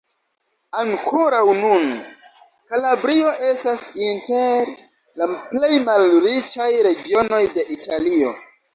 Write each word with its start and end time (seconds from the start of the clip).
Ankoraŭ 0.83 1.41
nun, 1.57 1.85
Kalabrio 2.73 3.35
estas 3.51 3.85
inter 4.09 4.75
la 5.23 5.31
plej 5.55 5.73
malriĉaj 5.93 6.75
regionoj 6.91 7.47
de 7.57 7.73
Italio. 7.81 8.39